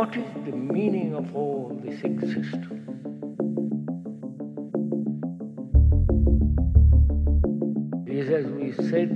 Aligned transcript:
What 0.00 0.16
is 0.16 0.24
the 0.46 0.52
meaning 0.52 1.14
of 1.14 1.36
all 1.36 1.78
this 1.84 2.00
existence? 2.04 2.56
Is 8.06 8.30
as 8.30 8.46
we 8.46 8.72
said 8.88 9.10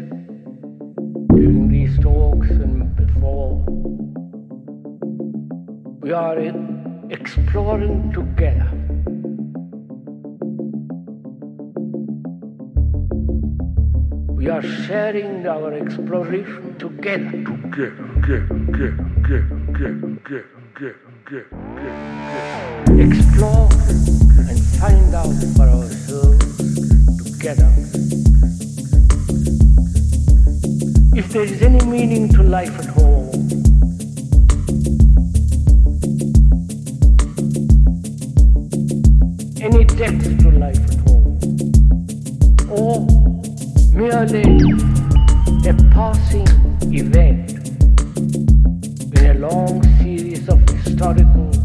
during 1.28 1.68
these 1.68 1.98
talks 2.00 2.50
and 2.50 2.94
before, 2.96 3.64
we 6.02 6.12
are 6.12 6.38
exploring 7.08 8.12
together. 8.12 8.70
We 14.34 14.50
are 14.50 14.62
sharing 14.84 15.46
our 15.46 15.72
exploration 15.72 16.76
together. 16.78 17.30
Together, 17.30 17.96
together, 18.20 18.58
together, 18.66 19.48
together, 19.72 20.00
together. 20.18 20.63
Explore 20.76 20.98
and 24.38 24.58
find 24.80 25.14
out 25.14 25.32
for 25.54 25.68
ourselves 25.68 26.56
together 27.32 27.70
if 31.14 31.28
there 31.28 31.44
is 31.44 31.62
any 31.62 31.78
meaning 31.86 32.28
to 32.28 32.42
life 32.42 32.76
at 32.80 32.98
all. 32.98 33.30
Any 39.62 39.84
depth 39.84 40.38
to 40.40 40.50
life 40.58 40.84
at 40.90 40.96
all, 41.06 41.38
or 42.72 43.06
merely 43.92 44.58
a 45.68 45.74
passing 45.92 46.48
event 46.92 47.52
in 49.16 49.24
a 49.24 49.34
long 49.38 49.93
rhetorical 50.94 51.63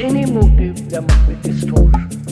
any 0.00 0.26
motive 0.26 0.88
there 0.90 1.02
must 1.02 1.28
be 1.28 1.34
distortion. 1.42 2.25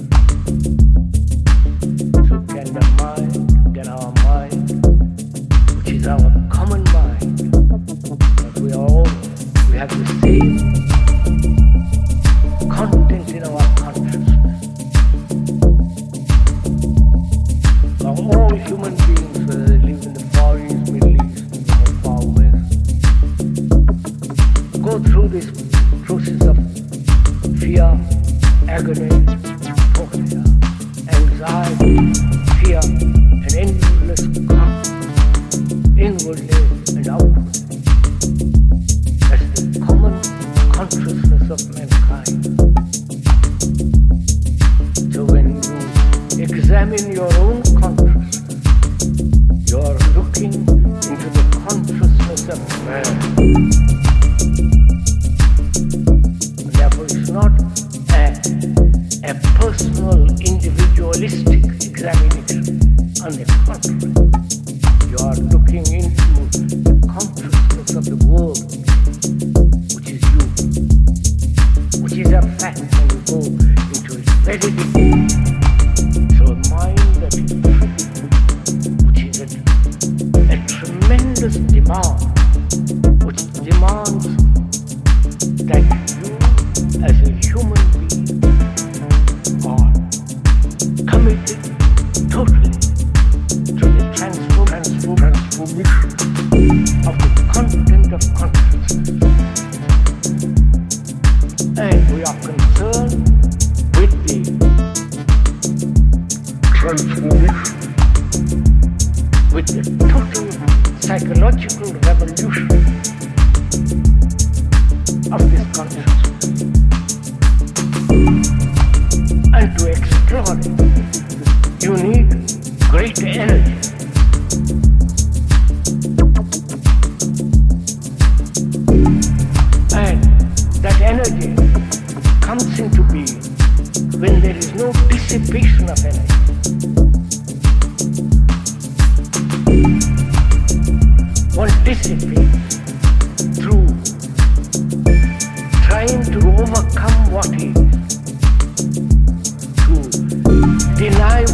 To 151.44 151.50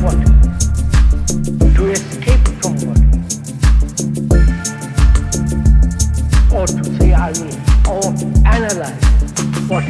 escape 1.91 2.47
from 2.63 2.75
what, 2.87 3.01
or 6.55 6.67
to 6.67 6.85
say 6.97 7.13
I 7.13 7.33
will, 7.33 7.59
or 7.91 8.07
analyze 8.47 9.05
what. 9.69 9.85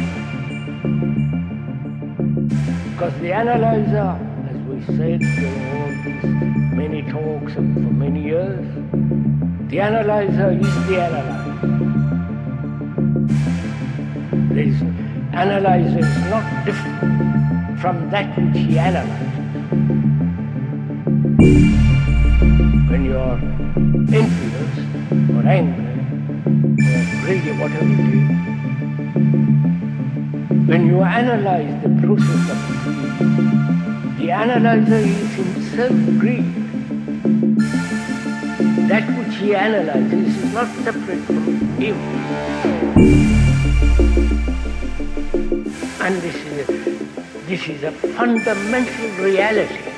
Because 2.89 3.15
the 3.21 3.31
analyzer, 3.31 4.17
as 4.49 4.57
we 4.67 4.75
said 4.97 5.19
during 5.19 5.65
all 5.77 5.91
these 6.03 6.23
many 6.73 7.01
talks 7.03 7.53
and 7.55 7.75
for 7.75 7.93
many 7.93 8.21
years, 8.23 8.65
the 9.69 9.79
analyzer 9.81 10.49
is 10.51 10.87
the 10.87 10.99
analyzer. 10.99 11.67
This 14.55 14.81
analyzer 15.33 15.99
is 15.99 16.17
not 16.31 16.65
different 16.65 17.79
from 17.79 18.09
that 18.09 18.35
which 18.35 18.57
he 18.57 18.79
analyzes. 18.79 19.40
When 22.91 23.05
you 23.05 23.17
are 23.17 23.39
envious 24.19 24.73
or 25.31 25.43
angry 25.47 25.91
or 26.91 27.03
greedy, 27.21 27.51
whatever 27.57 27.87
it 27.87 28.09
is, 28.17 28.27
when 30.67 30.81
you 30.87 31.01
analyze 31.01 31.75
the 31.83 31.89
process 32.01 32.49
of 32.51 32.57
greed, 32.83 33.15
the 34.19 34.31
analyzer 34.31 34.97
is 34.97 35.33
himself 35.35 35.95
greed. 36.19 36.49
That 38.89 39.05
which 39.17 39.37
he 39.37 39.55
analyzes 39.55 40.35
is 40.35 40.53
not 40.53 40.67
separate 40.83 41.23
from 41.23 41.43
him. 41.77 41.95
And 46.01 46.21
this 46.21 46.35
is 46.35 46.53
a, 46.59 46.71
this 47.47 47.67
is 47.69 47.83
a 47.83 47.91
fundamental 47.93 49.09
reality. 49.23 49.90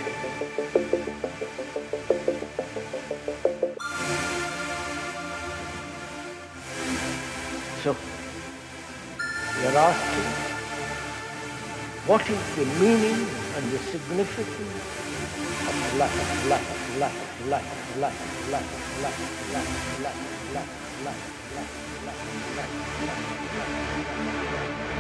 Asking, 9.84 10.32
what 12.08 12.22
is 12.30 12.44
the 12.56 12.66
meaning 12.80 13.20
and 13.56 13.66
the 13.74 13.80
significance 13.92 14.86
of 15.70 15.76
life, 16.00 16.20
life, 16.50 17.00
life, 17.00 17.20
life, 17.50 17.72
life, 18.00 18.22
life, 18.52 18.70
life, 19.04 19.20
life, 19.52 19.68
life, 20.04 20.22
life, 20.54 20.72
life, 21.04 21.24
life, 21.54 21.74
life, 22.06 22.24
life, 22.56 22.72
life. 23.68 24.93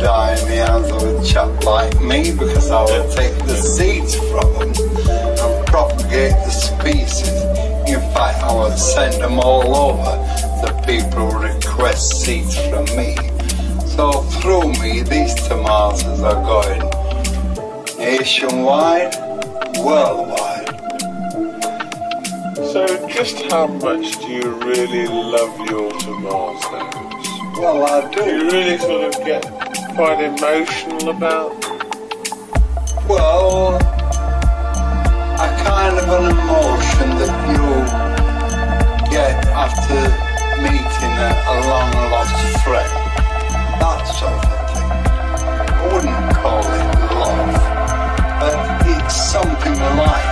die 0.00 0.38
in 0.40 0.48
the 0.48 0.56
hands 0.56 0.90
of 0.90 1.02
a 1.02 1.24
chap 1.24 1.64
like 1.64 2.00
me 2.00 2.32
because 2.32 2.70
I 2.70 2.82
will 2.82 3.10
take 3.12 3.36
the 3.46 3.56
seeds 3.56 4.14
from 4.14 4.52
them 4.54 4.70
and 4.70 5.66
propagate 5.66 6.32
the 6.32 6.50
species. 6.50 7.28
In 7.88 8.00
fact, 8.12 8.42
I 8.42 8.52
will 8.52 8.76
send 8.76 9.22
them 9.22 9.38
all 9.40 9.74
over 9.74 10.16
the 10.62 10.72
people 10.86 11.30
who 11.30 11.54
request 11.54 12.22
seeds 12.22 12.56
from 12.68 12.84
me. 12.96 13.16
So 13.86 14.22
through 14.40 14.72
me, 14.74 15.02
these 15.02 15.34
tomatoes 15.34 16.20
are 16.20 16.42
going 16.44 16.82
nationwide, 17.98 19.14
worldwide. 19.78 20.68
So, 22.72 22.86
just 23.08 23.40
how 23.50 23.66
much 23.66 24.18
do 24.20 24.26
you 24.28 24.54
really 24.64 25.06
love 25.06 25.58
your 25.68 25.90
tomatoes? 25.98 27.08
Well, 27.58 27.84
I 27.84 28.08
do. 28.10 28.24
Do 28.24 28.30
you 28.30 28.50
really 28.50 28.78
sort 28.78 29.14
of 29.14 29.24
get 29.24 29.57
quite 29.98 30.22
emotional 30.22 31.10
about? 31.10 31.50
Well, 33.08 33.74
a 35.34 35.48
kind 35.66 35.98
of 35.98 36.08
an 36.16 36.30
emotion 36.30 37.08
that 37.18 37.34
you 37.50 37.66
get 39.10 39.44
after 39.48 39.98
meeting 40.62 41.14
a, 41.18 41.30
a 41.50 41.54
long 41.66 41.90
lost 42.12 42.38
friend. 42.62 42.92
That 43.80 44.04
sort 44.04 44.38
of 44.38 44.70
thing. 44.70 44.86
I 45.66 45.92
wouldn't 45.92 46.30
call 46.36 46.62
it 46.78 46.86
love, 47.18 47.52
but 48.38 48.56
it's 48.86 49.16
something 49.16 49.80
like. 49.98 50.27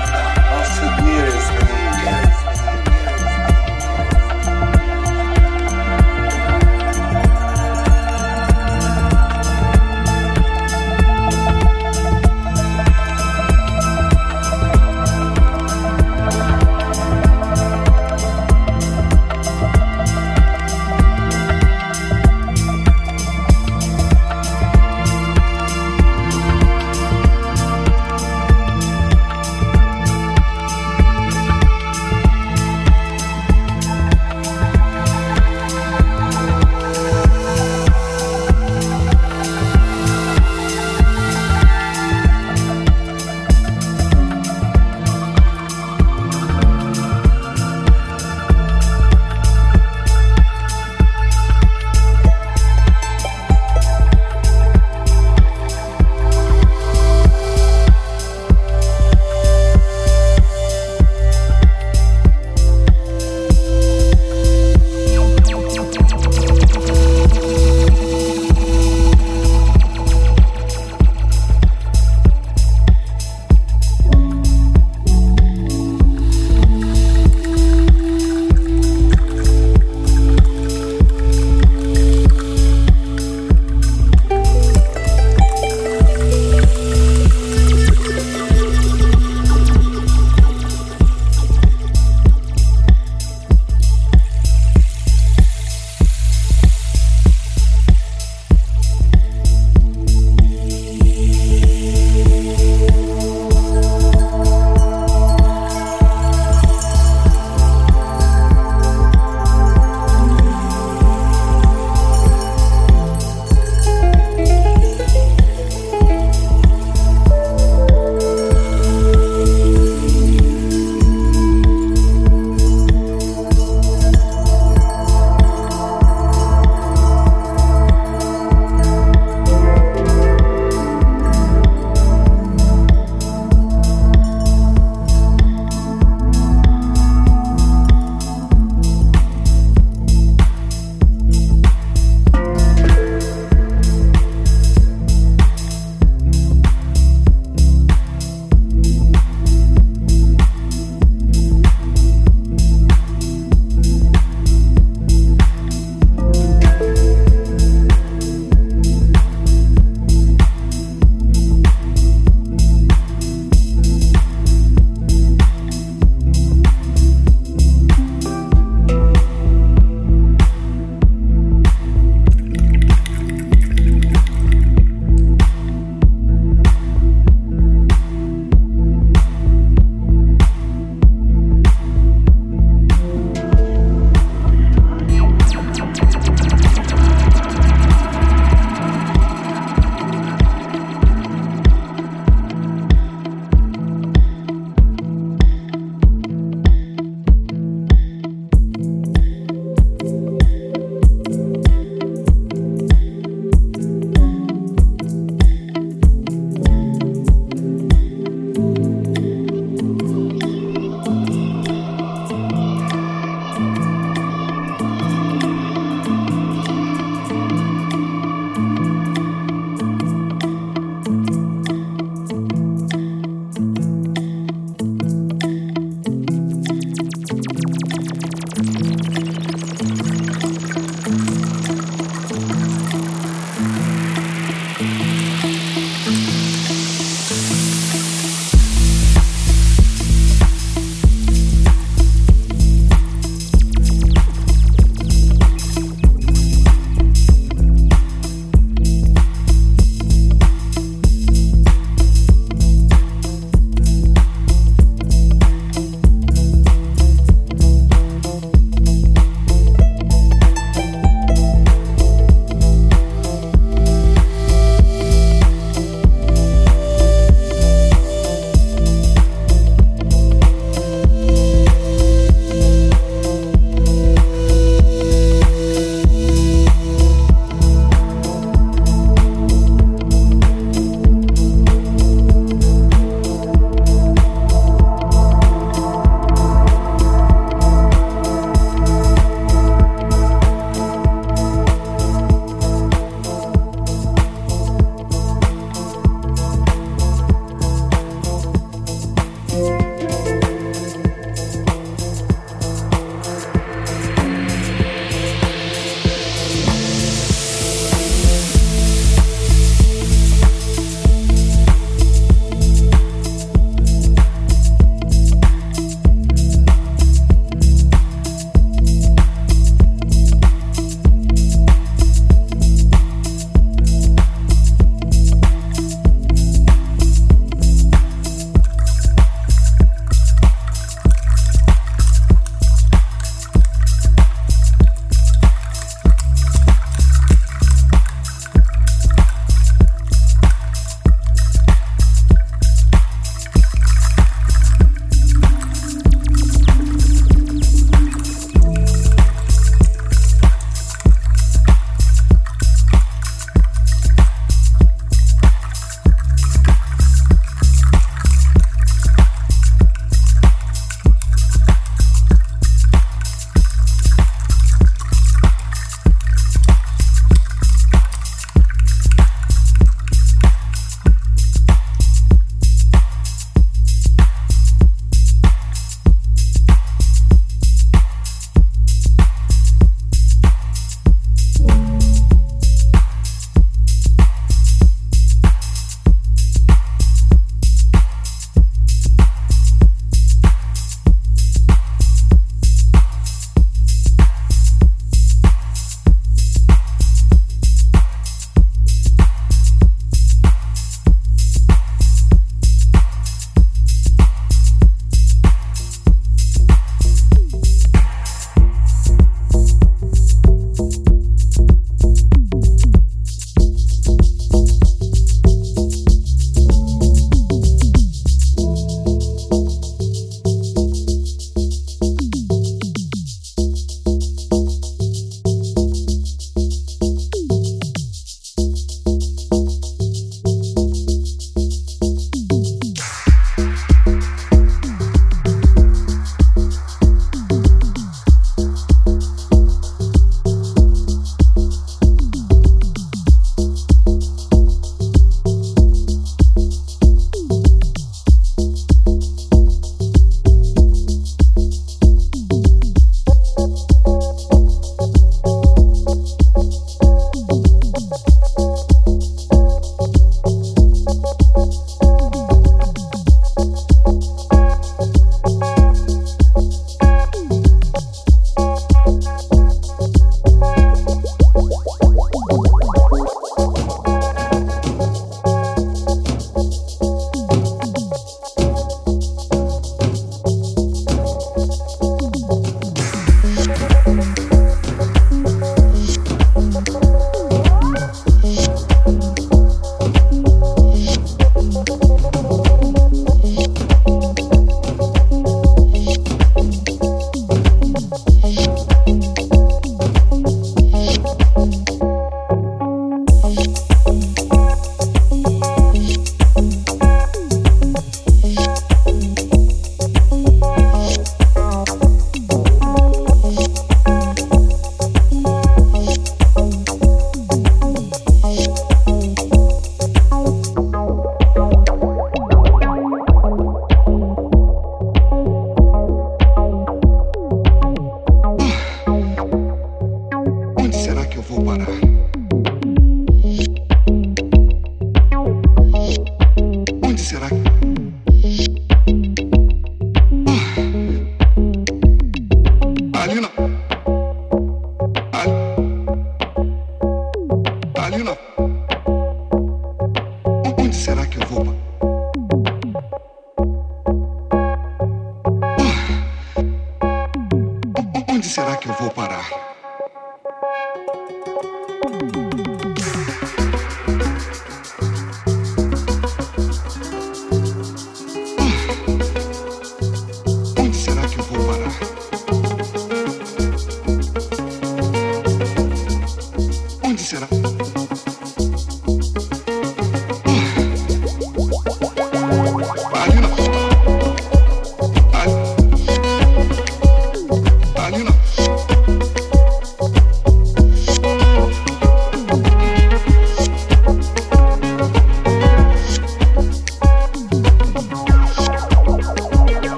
será 558.57 558.75
que 558.79 558.89
eu 558.89 558.95
vou 558.95 559.11
parar? 559.11 559.26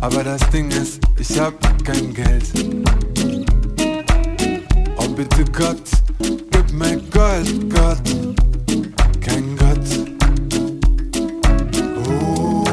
Aber 0.00 0.22
das 0.22 0.40
Ding 0.50 0.70
ist, 0.70 1.00
ich 1.18 1.38
hab 1.40 1.54
kein 1.84 2.12
Geld. 2.12 2.44
Oh 4.96 5.08
bitte 5.08 5.44
Gott, 5.52 5.82
gib 6.18 6.72
mir 6.72 7.00
Gold, 7.10 7.70
Gott. 7.74 8.02
Kein 9.20 9.56
Gott. 9.56 9.78
Oh, 12.06 12.64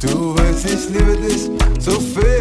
du 0.00 0.34
weißt, 0.36 0.64
ich 0.64 0.88
liebe 0.90 1.16
dich 1.16 1.50
so 1.78 1.92
viel. 2.00 2.39